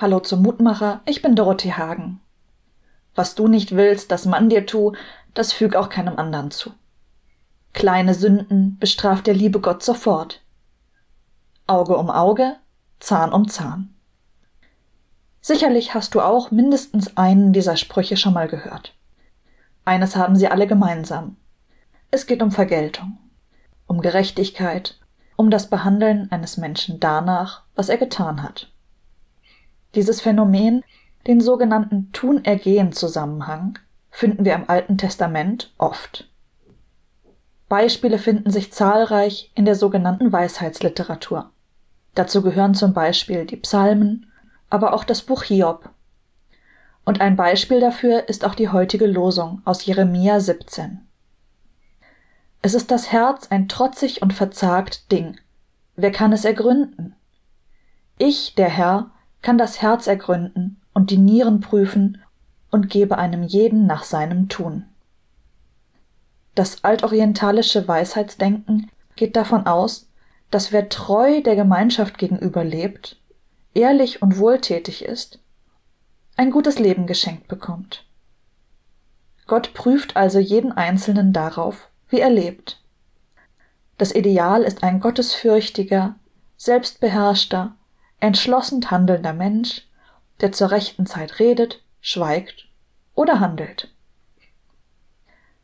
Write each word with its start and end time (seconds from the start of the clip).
Hallo 0.00 0.20
zum 0.20 0.42
Mutmacher, 0.42 1.00
ich 1.06 1.22
bin 1.22 1.34
Dorothee 1.34 1.72
Hagen. 1.72 2.20
Was 3.16 3.34
du 3.34 3.48
nicht 3.48 3.74
willst, 3.74 4.12
dass 4.12 4.26
man 4.26 4.48
dir 4.48 4.64
tu, 4.64 4.92
das 5.34 5.52
füg 5.52 5.74
auch 5.74 5.88
keinem 5.88 6.20
anderen 6.20 6.52
zu. 6.52 6.70
Kleine 7.72 8.14
Sünden 8.14 8.78
bestraft 8.78 9.26
der 9.26 9.34
liebe 9.34 9.58
Gott 9.58 9.82
sofort. 9.82 10.40
Auge 11.66 11.96
um 11.96 12.10
Auge, 12.10 12.54
Zahn 13.00 13.32
um 13.32 13.48
Zahn. 13.48 13.92
Sicherlich 15.40 15.94
hast 15.94 16.14
du 16.14 16.20
auch 16.20 16.52
mindestens 16.52 17.16
einen 17.16 17.52
dieser 17.52 17.76
Sprüche 17.76 18.16
schon 18.16 18.34
mal 18.34 18.46
gehört. 18.46 18.94
Eines 19.84 20.14
haben 20.14 20.36
sie 20.36 20.46
alle 20.46 20.68
gemeinsam. 20.68 21.38
Es 22.12 22.28
geht 22.28 22.40
um 22.40 22.52
Vergeltung, 22.52 23.18
um 23.88 24.00
Gerechtigkeit, 24.00 25.00
um 25.34 25.50
das 25.50 25.68
Behandeln 25.68 26.30
eines 26.30 26.56
Menschen 26.56 27.00
danach, 27.00 27.64
was 27.74 27.88
er 27.88 27.96
getan 27.96 28.44
hat. 28.44 28.70
Dieses 29.94 30.20
Phänomen, 30.20 30.84
den 31.26 31.40
sogenannten 31.40 32.12
Tun-Ergehen-Zusammenhang, 32.12 33.78
finden 34.10 34.44
wir 34.44 34.54
im 34.54 34.68
Alten 34.68 34.98
Testament 34.98 35.72
oft. 35.78 36.28
Beispiele 37.68 38.18
finden 38.18 38.50
sich 38.50 38.72
zahlreich 38.72 39.50
in 39.54 39.64
der 39.64 39.74
sogenannten 39.74 40.32
Weisheitsliteratur. 40.32 41.50
Dazu 42.14 42.42
gehören 42.42 42.74
zum 42.74 42.94
Beispiel 42.94 43.44
die 43.44 43.56
Psalmen, 43.56 44.30
aber 44.70 44.94
auch 44.94 45.04
das 45.04 45.22
Buch 45.22 45.42
Hiob. 45.44 45.90
Und 47.04 47.20
ein 47.20 47.36
Beispiel 47.36 47.80
dafür 47.80 48.28
ist 48.28 48.44
auch 48.44 48.54
die 48.54 48.70
heutige 48.70 49.06
Losung 49.06 49.62
aus 49.64 49.84
Jeremia 49.86 50.40
17. 50.40 51.00
Es 52.60 52.74
ist 52.74 52.90
das 52.90 53.12
Herz 53.12 53.46
ein 53.50 53.68
trotzig 53.68 54.20
und 54.20 54.32
verzagt 54.32 55.10
Ding. 55.12 55.38
Wer 55.96 56.10
kann 56.10 56.32
es 56.32 56.44
ergründen? 56.44 57.14
Ich, 58.18 58.54
der 58.56 58.68
Herr, 58.68 59.10
kann 59.42 59.58
das 59.58 59.82
Herz 59.82 60.06
ergründen 60.06 60.80
und 60.92 61.10
die 61.10 61.18
Nieren 61.18 61.60
prüfen 61.60 62.22
und 62.70 62.90
gebe 62.90 63.18
einem 63.18 63.42
jeden 63.42 63.86
nach 63.86 64.04
seinem 64.04 64.48
Tun. 64.48 64.84
Das 66.54 66.82
altorientalische 66.82 67.86
Weisheitsdenken 67.86 68.90
geht 69.16 69.36
davon 69.36 69.66
aus, 69.66 70.08
dass 70.50 70.72
wer 70.72 70.88
treu 70.88 71.40
der 71.42 71.56
Gemeinschaft 71.56 72.18
gegenüber 72.18 72.64
lebt, 72.64 73.20
ehrlich 73.74 74.22
und 74.22 74.38
wohltätig 74.38 75.04
ist, 75.04 75.38
ein 76.36 76.50
gutes 76.50 76.78
Leben 76.78 77.06
geschenkt 77.06 77.48
bekommt. 77.48 78.06
Gott 79.46 79.72
prüft 79.72 80.16
also 80.16 80.38
jeden 80.38 80.72
Einzelnen 80.72 81.32
darauf, 81.32 81.88
wie 82.08 82.20
er 82.20 82.30
lebt. 82.30 82.82
Das 83.96 84.14
Ideal 84.14 84.62
ist 84.62 84.82
ein 84.82 85.00
gottesfürchtiger, 85.00 86.16
selbstbeherrschter, 86.56 87.74
entschlossen 88.20 88.90
handelnder 88.90 89.32
Mensch, 89.32 89.86
der 90.40 90.52
zur 90.52 90.70
rechten 90.70 91.06
Zeit 91.06 91.38
redet, 91.38 91.82
schweigt 92.00 92.68
oder 93.14 93.40
handelt. 93.40 93.88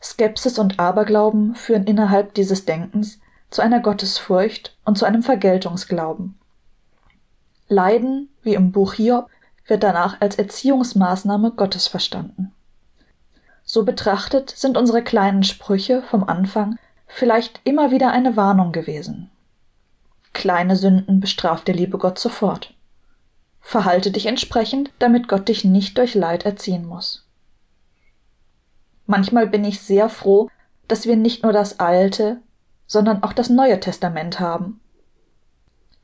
Skepsis 0.00 0.58
und 0.58 0.78
Aberglauben 0.78 1.54
führen 1.54 1.84
innerhalb 1.84 2.34
dieses 2.34 2.64
Denkens 2.64 3.18
zu 3.50 3.62
einer 3.62 3.80
Gottesfurcht 3.80 4.76
und 4.84 4.96
zu 4.98 5.04
einem 5.04 5.22
Vergeltungsglauben. 5.22 6.38
Leiden, 7.68 8.28
wie 8.42 8.54
im 8.54 8.72
Buch 8.72 8.94
Hiob, 8.94 9.28
wird 9.66 9.82
danach 9.82 10.20
als 10.20 10.36
Erziehungsmaßnahme 10.36 11.52
Gottes 11.52 11.86
verstanden. 11.86 12.52
So 13.64 13.84
betrachtet 13.84 14.50
sind 14.50 14.78
unsere 14.78 15.02
kleinen 15.02 15.42
Sprüche 15.42 16.02
vom 16.02 16.24
Anfang 16.24 16.78
vielleicht 17.06 17.60
immer 17.64 17.90
wieder 17.90 18.10
eine 18.10 18.36
Warnung 18.36 18.72
gewesen. 18.72 19.30
Kleine 20.32 20.76
Sünden 20.76 21.20
bestraft 21.20 21.68
der 21.68 21.74
liebe 21.74 21.98
Gott 21.98 22.18
sofort. 22.18 22.74
Verhalte 23.60 24.10
dich 24.10 24.26
entsprechend, 24.26 24.90
damit 24.98 25.28
Gott 25.28 25.48
dich 25.48 25.64
nicht 25.64 25.98
durch 25.98 26.14
Leid 26.14 26.44
erziehen 26.44 26.86
muss. 26.86 27.26
Manchmal 29.06 29.46
bin 29.46 29.64
ich 29.64 29.80
sehr 29.80 30.08
froh, 30.08 30.50
dass 30.86 31.06
wir 31.06 31.16
nicht 31.16 31.42
nur 31.42 31.52
das 31.52 31.80
Alte, 31.80 32.40
sondern 32.86 33.22
auch 33.22 33.32
das 33.32 33.50
Neue 33.50 33.80
Testament 33.80 34.40
haben. 34.40 34.80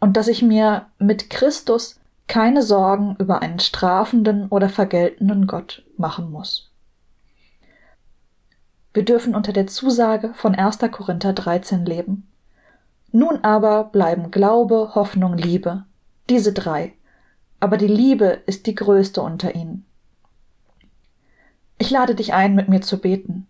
Und 0.00 0.16
dass 0.16 0.28
ich 0.28 0.42
mir 0.42 0.86
mit 0.98 1.30
Christus 1.30 1.98
keine 2.26 2.62
Sorgen 2.62 3.16
über 3.18 3.42
einen 3.42 3.58
strafenden 3.58 4.48
oder 4.48 4.68
vergeltenden 4.68 5.46
Gott 5.46 5.84
machen 5.96 6.30
muss. 6.30 6.70
Wir 8.92 9.04
dürfen 9.04 9.34
unter 9.34 9.52
der 9.52 9.66
Zusage 9.66 10.32
von 10.34 10.54
1. 10.54 10.78
Korinther 10.90 11.32
13 11.32 11.84
leben. 11.84 12.28
Nun 13.16 13.44
aber 13.44 13.84
bleiben 13.84 14.32
Glaube, 14.32 14.96
Hoffnung, 14.96 15.38
Liebe, 15.38 15.84
diese 16.28 16.52
drei, 16.52 16.94
aber 17.60 17.76
die 17.76 17.86
Liebe 17.86 18.42
ist 18.46 18.66
die 18.66 18.74
größte 18.74 19.22
unter 19.22 19.54
ihnen. 19.54 19.86
Ich 21.78 21.90
lade 21.90 22.16
dich 22.16 22.34
ein, 22.34 22.56
mit 22.56 22.68
mir 22.68 22.80
zu 22.80 22.98
beten. 22.98 23.46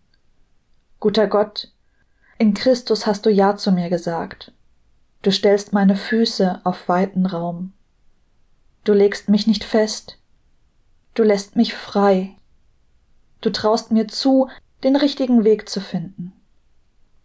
Guter 1.00 1.26
Gott, 1.28 1.72
in 2.36 2.52
Christus 2.52 3.06
hast 3.06 3.24
du 3.24 3.30
Ja 3.30 3.56
zu 3.56 3.72
mir 3.72 3.88
gesagt. 3.88 4.52
Du 5.22 5.32
stellst 5.32 5.72
meine 5.72 5.96
Füße 5.96 6.60
auf 6.64 6.86
weiten 6.86 7.24
Raum. 7.24 7.72
Du 8.84 8.92
legst 8.92 9.30
mich 9.30 9.46
nicht 9.46 9.64
fest. 9.64 10.18
Du 11.14 11.22
lässt 11.22 11.56
mich 11.56 11.72
frei. 11.72 12.36
Du 13.40 13.48
traust 13.48 13.92
mir 13.92 14.08
zu, 14.08 14.50
den 14.82 14.94
richtigen 14.94 15.42
Weg 15.42 15.70
zu 15.70 15.80
finden. 15.80 16.34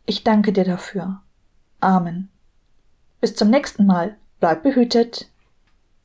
Ich 0.05 0.23
danke 0.23 0.53
dir 0.53 0.63
dafür. 0.63 1.21
Amen. 1.79 2.29
Bis 3.21 3.35
zum 3.35 3.49
nächsten 3.49 3.85
Mal. 3.85 4.17
Bleib 4.39 4.63
behütet. 4.63 5.29